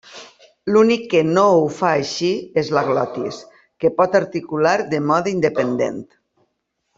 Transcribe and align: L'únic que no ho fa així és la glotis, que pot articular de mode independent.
L'únic 0.75 1.03
que 1.09 1.19
no 1.33 1.43
ho 1.57 1.67
fa 1.79 1.91
així 1.97 2.31
és 2.61 2.71
la 2.77 2.83
glotis, 2.87 3.37
que 3.85 3.93
pot 4.01 4.19
articular 4.21 4.75
de 4.95 5.03
mode 5.13 5.35
independent. 5.37 6.03